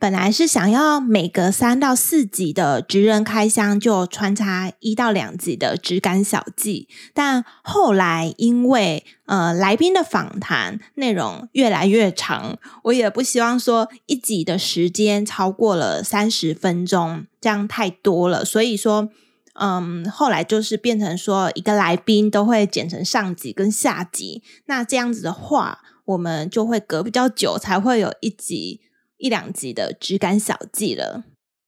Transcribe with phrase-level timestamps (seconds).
[0.00, 19.08] 本来是想要每隔三到四集的职人开箱就穿插一到两集的职感小记，但后来因为呃来宾的访谈内容越来越长，我也不希望说一集的时间超过了三十分钟，这样太多了，所以说
[19.54, 28.80] 嗯后来就是变成说一个来宾都会剪成上集跟下集，那这样子的话，我们就会隔比较久才会有一集。
[29.18, 31.24] 一两集的职感小记了。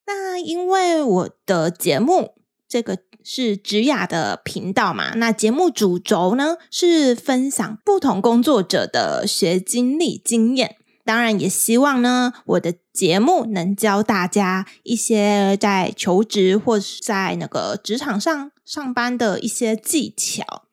[0.06, 2.34] 那因为我的节目
[2.68, 10.76] 这个是职雅的频道嘛，那节目主轴呢是分享不同工作者的学经历经验。
[11.04, 20.64] 当然也希望呢，我的节目能教大家一些在求职或是在那个职场上上班的一些技巧。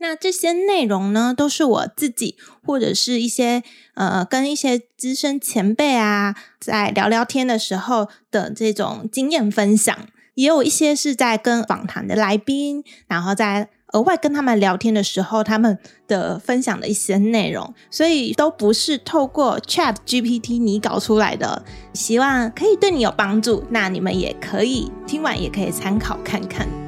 [0.00, 3.62] 那这些内容呢，都是我自己或者是一些
[3.94, 9.96] 呃跟一些资深前辈啊，在聊聊天的时候的这种经验分享，
[10.34, 23.64] 也有一些是在跟访谈的来宾，然后在额外跟他们聊天的时候，他们的分享的一些内容，所以都不是透过 Chat GPT 拟稿出来的，希望可以对你有帮助。
[23.70, 26.87] 那你们也可以听完，也可以参考看看。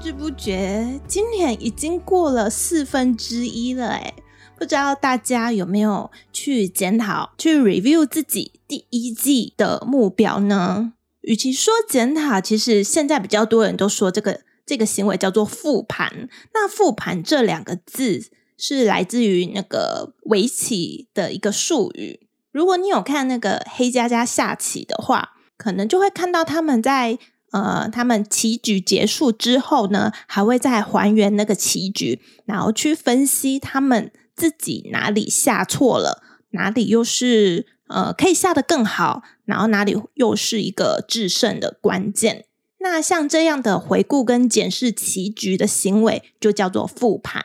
[0.00, 4.14] 知不觉，今年已经过了四分之一了，诶，
[4.58, 10.94] 不知道大家有没有去检讨、去 review 自己第一季的目标呢？
[11.20, 16.30] 与其说检讨，其实现在比较多人都说这个这个行为叫做复盘。
[16.54, 22.26] 那复盘这两个字是来自于那个围棋的一个术语。
[22.50, 27.18] 如果你有看那个黑加加下棋的话，可能就会看到他们在。
[27.52, 42.44] 呃，他们棋局结束之后呢，还会再还原那个棋局，然后去分析他们自己哪里下错了，哪里又是呃可以下得更好，然后哪里又是一个制胜的关键。
[42.78, 47.44] 那像这样的回顾跟检视棋局的行为，就叫做复盘。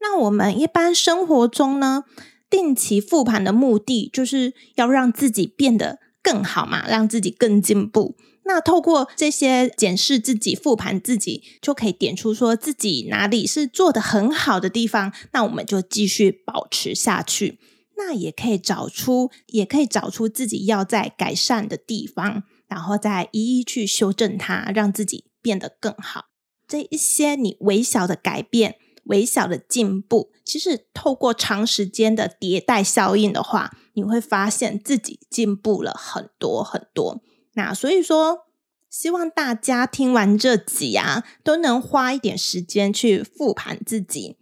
[0.00, 2.04] 那我们一般生活中呢，
[2.50, 8.16] 定期复盘的目的，就是要让自己变得更好嘛，让自己更进步。
[8.46, 17.58] 那透过这些检视自己、复盘自己，就可以点出说自己哪里是做得很好的地方，那我们就继续保持下去。
[17.98, 26.26] 那也可以找出，也可以找出自己要在改善的地方，然后再一一去修正它，让自己变得更好。
[26.68, 28.76] 这一些你微小的改变、
[29.06, 37.22] 微小的进步，其实透过长时间的迭代效应的话，你会发现自己进步了很多很多。
[37.56, 38.46] 那所以说，
[38.90, 44.36] 希望大家听完这集啊，都能花一点时间去复盘自己，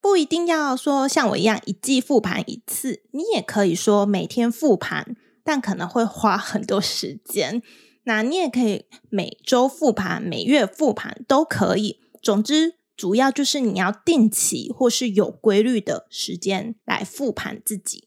[0.00, 7.62] 不一定要说像我一样一季复盘一次，你也可以说每天复盘，但可能会花很多时间。
[8.04, 11.98] 那你也可以每周复盘、每月复盘都可以。
[12.22, 18.06] 总之，主要就是你要定期或是有规律的时间来复盘自己。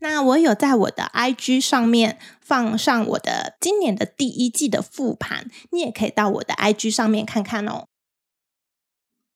[0.00, 7.86] 那我有在我的 IG 上面放上我的今年的第一季的复盘，你也可以到我的 IG 上面看看哦。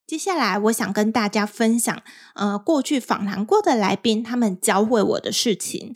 [0.07, 2.01] 接下来，我想跟大家分享，
[2.35, 5.95] 呃，过去访谈过的来宾他们教会我的事情。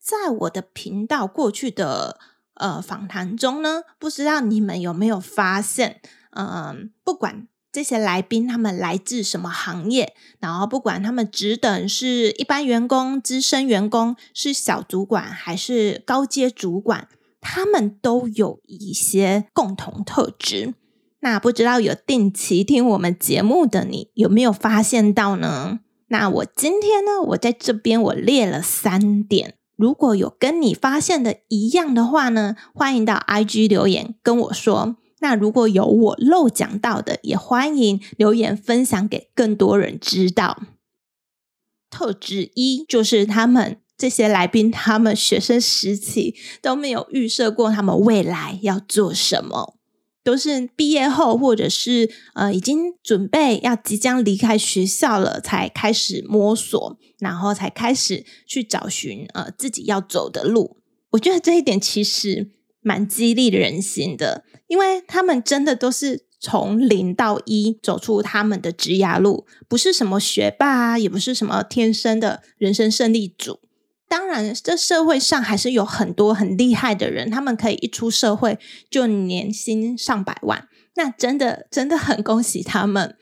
[0.00, 2.18] 在我的频道过去的
[2.54, 7.46] 呃访谈中呢，不知道你们有没有发现，嗯、不管。
[7.78, 10.12] 这些来宾他们来自什么行业？
[10.40, 17.06] 然后不管他们职等是一般员工、资深员工，是小主管还是高阶主管，
[17.40, 20.74] 他们都有一些共同特质。
[21.20, 25.78] 那不知道有定期听我们节目的你有没有发现到呢？
[26.08, 34.96] 那我今天呢，我在这边我列了三点，如果有跟你发现的一样的话呢，欢迎到 IG 留言跟我说。
[35.20, 40.62] 那如果有我漏讲到的，也欢迎留言分享给更多人知道。
[41.90, 49.74] 特质一就是他们这些来宾，他们学生时期都没有预设过他们未来要做什么。
[50.22, 60.76] 都是毕业后或者是呃已经准备要即将离开学校了，才开始摸索，然后才开始去找寻呃自己要走的路。
[61.12, 62.50] 我觉得这一点其实
[62.82, 73.58] 蛮激励人心的，因为他们真的都是从零到一走出他们的职涯路，不是什么学霸啊，也不是什么天生的人生胜利组。
[74.08, 83.16] 当然，这社会上还是有很多很厉害的人，他们可以一出社会就年薪上百万，那真的真的很恭喜他们。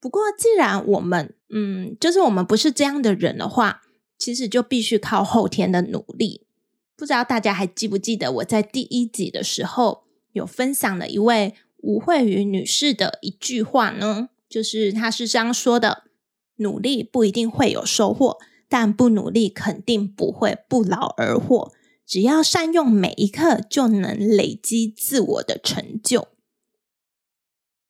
[0.00, 3.82] 不过，既然我们嗯，就是我们不是这样的人的话，
[4.18, 6.46] 其实就必须靠后天的努力。
[6.96, 14.28] 不知道大家还记不记得我在第一集的时候有分享了一位吴慧瑜女士的一句话呢？
[14.48, 16.04] 就是她是这样说的
[16.56, 18.38] ：“努力不一定会有收获，
[18.68, 21.72] 但不努力肯定不会不劳而获。
[22.06, 26.28] 只要善用每一刻，就能累积自我的成就。”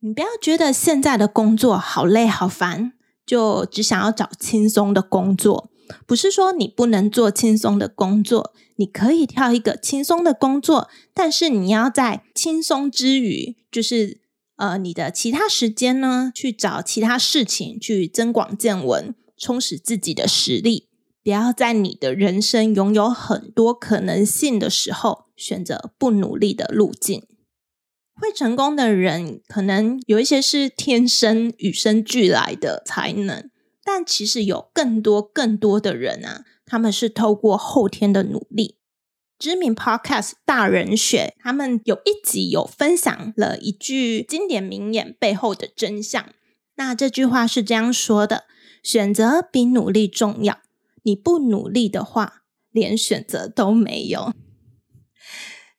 [0.04, 2.92] 你不要觉得现在的工作好累好烦，
[3.24, 5.71] 就只想要找轻松的工作。
[6.06, 14.20] 不是说你不能做轻松的工作，你可以挑一个轻松的工作，但是你要在轻松之余，就是
[14.56, 20.88] 呃你的其他时间呢，去找其他事情去增广见闻，充实自己的实力。
[21.24, 27.22] 不要在你的人生拥有很多可能性的时候，选择不努力的路径。
[28.20, 33.48] 会成功的人，可能有一些是天生与生俱来的才能。
[33.84, 38.78] 但其实有更多更多的人啊，他们是透过后天的努力。
[39.38, 46.26] 知名 Podcast 大人学，他们有一集有分享了一句经典名言背后的真相。
[46.76, 48.44] 那这句话是这样说的：
[48.84, 50.60] 选择比努力重要。
[51.02, 54.32] 你不努力的话，连选择都没有。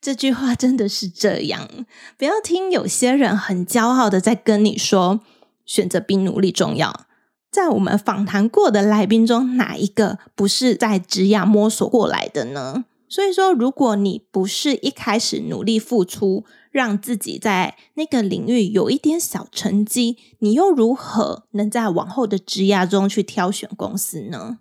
[0.02, 1.86] 这句话真的是这样。
[2.18, 5.22] 不要听有些人很骄傲的在跟你说，
[5.66, 7.08] 选择比努力重要。
[7.54, 12.86] 在我们访谈过的来宾中，哪一个不是在职涯摸索过来的呢？
[13.08, 24.58] 所以说，如果你不是一开始努力付出，让自己在那个领域有一点小成绩，你又如何能在往后的职涯中去挑选公司呢？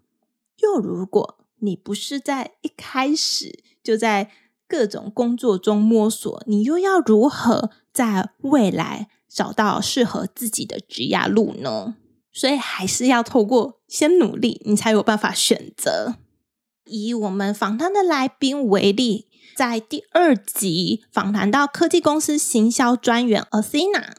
[0.59, 4.31] 又如果你不是在一开始就在
[4.69, 11.95] 各种工作中摸索，你又要如何在未来找到适合自己的职涯路呢？
[12.33, 16.17] 所以还是要透过先努力，你才有办法选择。
[16.85, 24.15] 以我们访谈的来宾为例，在第二集访谈到科技公司行销专员 Athena，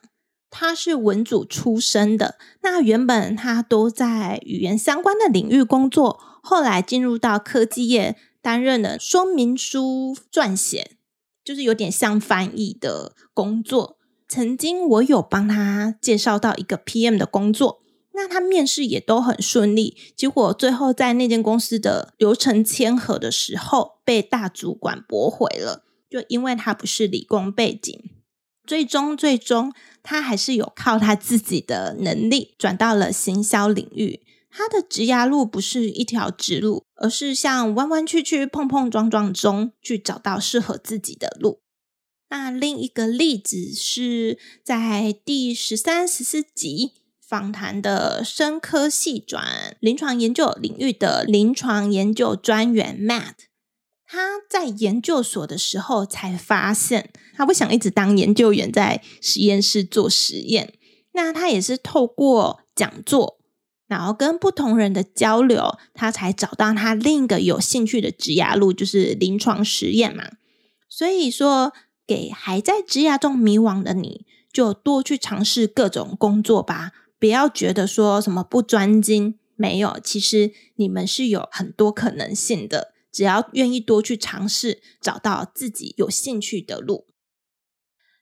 [0.50, 2.38] 他是文组出身的。
[2.62, 10.92] 那原本他都在语言相关的领域工作，后来进入到科技业，担任了说明书撰写，
[11.44, 13.98] 就是有点像翻译的工作。
[14.27, 17.82] 曾经我有帮他介绍到一个 PM 的工作。
[18.15, 28.00] 那他面试也都很顺利，结果最后在那间公司的流程签核的时候，被大主管驳回了，就因为他不是理工背景。
[28.65, 29.74] 最终，最终
[30.04, 34.21] 他还是有靠他自己的能力转到了行销领域。
[34.50, 41.62] 他的职涯路不是一条直路，而是像弯弯曲曲、碰碰撞撞中去找到适合自己的路。
[42.30, 46.92] 那另一个例子是在第十三、十四集。
[47.28, 53.33] 访谈的生科系转临床研究领域的临床研究专员 Matt，
[54.06, 60.74] 他在研究所的时候才发现，他不想一直当研究员在实验室做实验。
[61.14, 63.40] 那他也是透过讲座，
[63.88, 70.26] 然后跟不同人的交流，他才找到他另一个有兴趣的职涯路，就是临床实验嘛。
[70.90, 71.71] 所以说，
[72.06, 76.92] 给还在职涯中迷惘的你，就多去尝试各种工作吧。
[77.23, 87.06] 不要觉得说什么不专精，没有，其实你们是有很多可能性的，只要愿意多去尝试，找到自己有兴趣的路。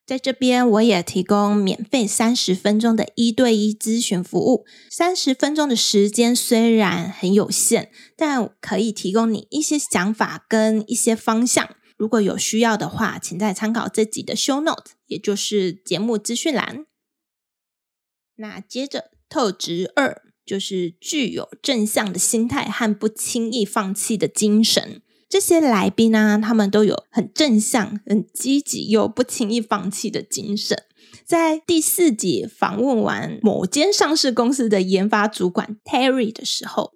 [0.06, 4.68] 在这边，我也提供免费三十分钟的一对一咨询服务。
[4.92, 11.76] 三十分钟的时间虽然很有限，但可以提供你一些想法跟一些方向。
[11.98, 16.86] 如果有需要的话，请再参考这集的 show note，也就是节目资讯栏。
[18.42, 25.04] 那接着，特质二就是具有正向的心态和不轻易放弃的精神。
[25.30, 30.84] 这些来宾呢，他们都有很正向、很积极又不轻易放弃的精神。
[31.24, 36.94] 在第四集访问完某间上市公司的研发主管 Terry 的时候，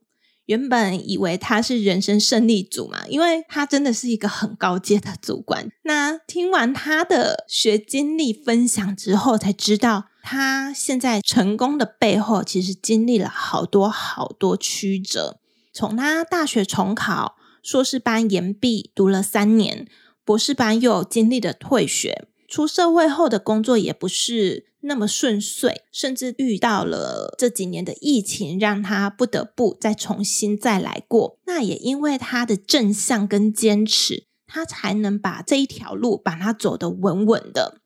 [0.48, 5.72] 原本以为他是人生胜利组嘛，因为他真的是一个很高阶的主管。
[5.84, 15.40] 那听完他的学经历分享之后，才知道他现在成功的背后，其实经历了好多好多曲折。
[15.72, 19.88] 从他大学重考，硕士班延毕读了三年，
[20.24, 31.38] 博士班又经历了退学，出社会后的工作也不是那么顺遂，甚至遇到了这几年的疫情，让他不得不再重新再来过。
[31.46, 37.80] 那也因为他的正向跟坚持，他才能把这一条路把它走得稳稳的，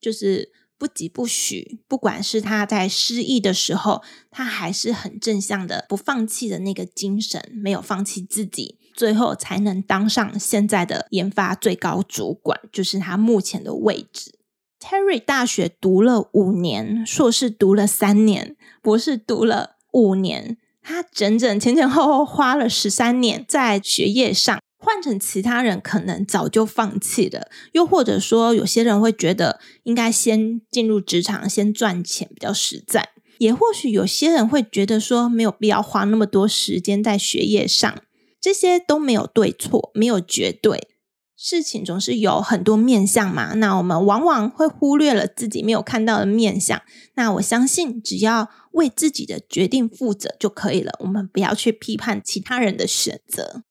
[0.00, 1.80] 就是不疾不徐。
[1.88, 14.38] 不管是他在失意的时候，他还是很正向的，不放弃的那个精神，没有放弃自己，最后才能当上现在的研发最高主管，就是他目前的位置。
[14.80, 24.60] Terry 大学读了五年，硕士读了三年，博士读了五年，他整整前前后后花了十三年在学业上。
[24.84, 27.48] 换成其他人，可能早就放弃了。
[27.72, 33.08] 又或者说，有些人会觉得应该先进入职场，先赚钱比较实在。
[33.38, 38.02] 也或许有些人会觉得说，没有必要花那么多时间在学业上。
[38.40, 40.88] 这些都没有对错，没有绝对。
[41.36, 46.80] 事情总是有很多面向嘛，那我们往往会忽略了自己没有看到的面向。
[47.14, 50.92] 那我相信，只要为自己的决定负责就可以了。
[51.00, 53.64] 我们不要去批判其他人的选择。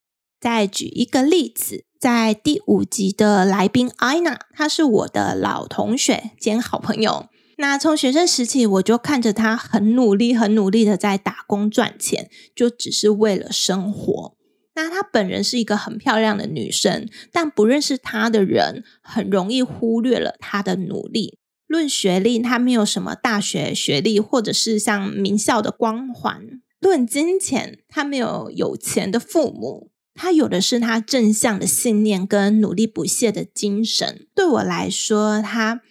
[0.43, 7.29] 再举一个例子，在第五集的来宾艾娜，她是我的老同学兼好朋友。
[7.59, 14.35] 那从学生时期，我就看着她很努力、很努力的在打工赚钱，就只是为了生活。
[14.75, 21.37] 那她本人是一个很漂亮的女生，但不认识她的人很容易忽略了她的努力。
[21.67, 34.27] 论学历，她没有什么大学学历，或者是像名校的光环；论金钱，她没有有钱的父母，他有的是他正向的信念跟努力不懈的精神。
[34.35, 35.81] 对我来说，他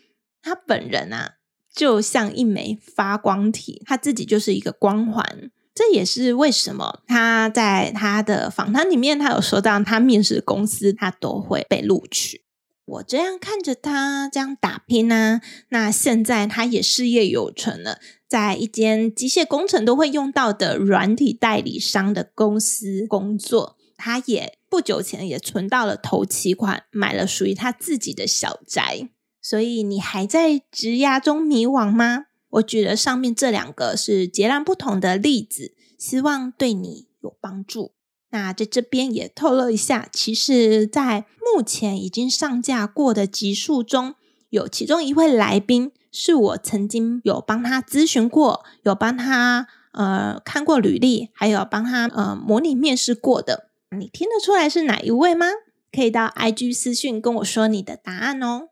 [0.41, 1.35] 他本人啊，
[1.75, 5.51] 就像一枚发光体，他自己就是一个光环。
[5.75, 12.43] 这也是为什么他在他的访谈里面，他有说到他面试公司，他都会被录取。
[12.85, 17.99] 我这样看着他这样打拼呢、啊，那现在他也事业有成了，
[18.29, 23.79] 在一间机械工程都会用到的软体代理商的公司工作。
[24.05, 29.09] 他也不久前也存到了头期款，买了属于他自己的小宅。
[29.41, 32.27] 所以你还在职涯中迷惘吗？
[32.51, 37.93] 我举了上面这两个是截然不同的例子，希望对你有帮助。
[38.31, 44.17] 那在这边也透露一下，其实，在目前已经上架过的集数中，
[44.51, 53.69] 有其中一位来宾是我曾经有帮他咨询过，有帮他呃看过履历，还有帮他呃模拟面试过的。
[53.99, 55.47] 你听得出来是哪一位吗？
[55.93, 58.69] 可以到 IG 私讯跟我说你的答案哦。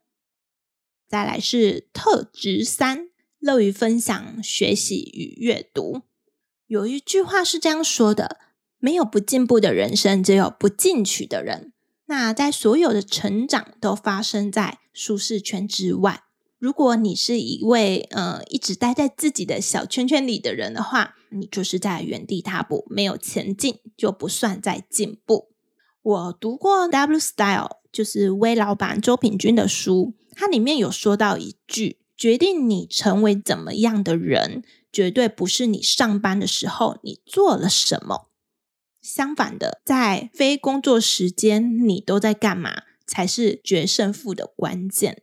[1.09, 3.11] 再来是特质三。
[3.41, 6.03] 乐于分享、学习与阅读。
[6.67, 8.39] 有一句话是这样说的
[8.79, 11.73] ：“没有不进步的人生，只有不进取的人。”
[12.05, 16.25] 那在所有的成长都发生在舒适圈之外。
[16.59, 25.49] 如果你是一位呃一直待在自己的小圈圈里的人的话，你就是在原地踏步，没有前进，就不算在进步。
[26.03, 31.99] 我读过《W Style》，就是威老板周品君的书，它里面有说到一句。
[32.17, 38.29] 决定你成为怎么样的人，绝对不是你上班的时候你做了什么。
[39.01, 45.23] 相反的，在非工作时间你都在干嘛，才是决胜负的关键。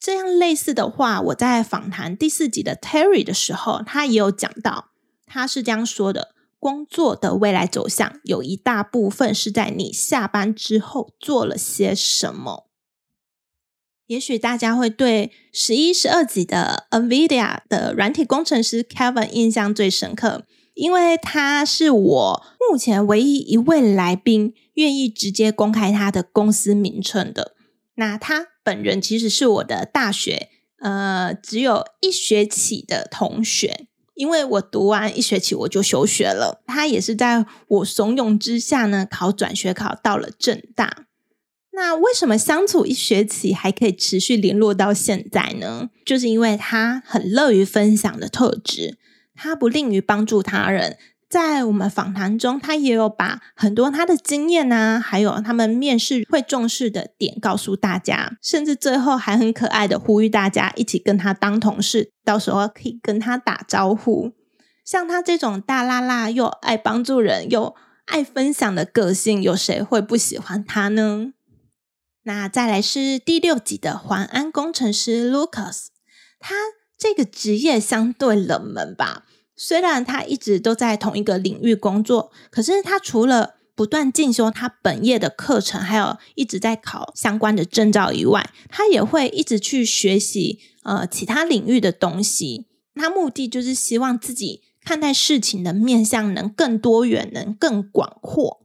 [0.00, 4.92] 这样类似的话，我在访谈第四集的 Terry 的时候，他也有讲到，
[5.26, 12.68] 他是这样说的：工作的未来走向有一大部分是在你下班之后做了些什么。
[14.06, 27.56] 也许大家会对十一、十二集的 NVIDIA 的软体工程师 Kevin 印象最深刻，因为他是我目前唯一一位来宾愿意直接公开他的公司名称的。
[27.96, 36.62] 那他本人其实是我的大学呃只有一学期的同学，因为我读完一学期我就休学了。
[36.66, 41.06] 他也是在我怂恿之下呢，考转学考到了正大。
[41.72, 45.90] 那为什么相处一学期还可以持续联络到现在呢？
[46.06, 48.96] 就是因为他很乐于分享的特质，
[49.34, 50.96] 他不吝于帮助他人。
[51.28, 64.32] 在我们访谈中，他也有把很多他的经验啊，还有他们面试会重视的点告诉大家，甚至最后还很可爱的呼吁大家一起跟他当同事，到时候可以跟他打招呼。
[64.84, 71.32] 像他这种大剌剌又爱帮助人又爱分享的个性，有谁会不喜欢他呢？
[72.22, 75.86] 那再来是第六集的环安工程师 Lucas，
[76.38, 76.54] 他
[76.96, 79.24] 这个职业相对冷门吧。
[79.56, 92.66] 虽然他一直都在同一个领域工作，可是他除了不断进修他本业的课程，还有一直在考相关的证照以外，他也会一直去学习呃其他领域的东西。
[92.94, 98.62] 他目的就是希望自己看待事情的面向能更多元，能更广阔。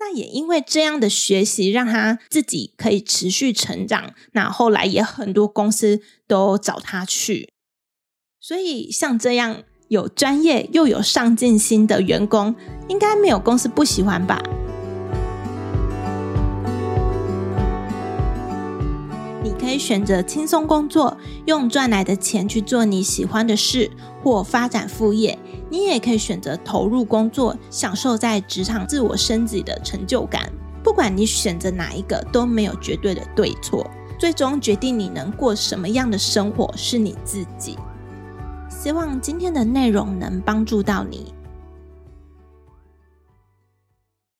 [0.00, 4.14] 那也因为这样的学习，让他自己可以持续成长。
[4.32, 7.52] 那后来也很多公司都找他去，
[8.40, 9.62] 所以像这样。
[9.92, 12.54] 有专业又有上进心的员工，
[12.88, 14.42] 应该没有公司不喜欢吧？
[19.44, 23.90] 你可以选择轻松工作，用赚来的钱去做你喜欢的事，
[24.22, 25.38] 或发展副业。
[25.68, 30.50] 你也可以选择投入工作，享受在职场自我升级的成就感。
[30.82, 33.86] 不管你选择哪一个，都没有绝对的对错。
[34.18, 37.76] 最终决定你能过什么样的生活，是你自己。
[38.82, 41.32] 希望今天的内容能帮助到你。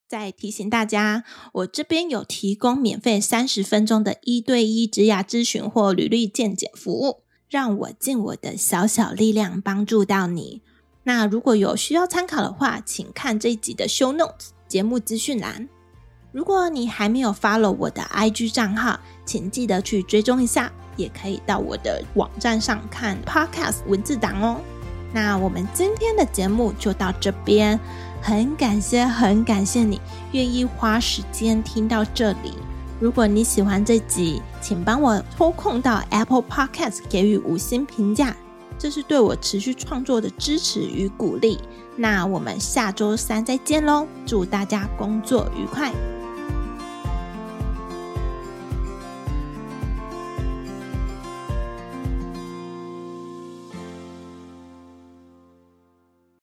[0.09, 1.23] 再提醒大家，
[1.53, 10.61] 我这边有提供免费三十分钟的一对一职涯咨询或履历健检服务，让我尽我的小小力量帮助到你。
[11.05, 15.69] 那如果有需要参考的话，请看这一集的 show notes 节目资讯栏。
[16.33, 20.73] 如果你还没有 follow 我的 IG 账号，请记得去追踪一下。
[20.97, 24.61] 也可以到我的网站上看 Podcast 文字档哦。
[25.13, 27.79] 那我们今天的节目就到这边，
[28.23, 30.01] 很感谢，很感谢你
[30.33, 32.55] 愿意花时间听到这里。
[32.99, 38.35] 如果你喜欢这集，请帮我抽空到 Apple Podcast 给予五星评价，
[38.79, 41.59] 这是对我持续创作的支持与鼓励。
[41.97, 45.93] 那我们下周三再见喽，祝大家工作愉快。